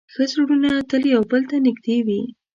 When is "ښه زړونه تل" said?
0.13-1.03